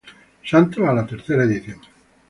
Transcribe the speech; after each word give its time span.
Santos 0.43 0.83
a 0.87 0.93
la 0.93 1.05
tercera 1.05 1.43
edición. 1.43 1.79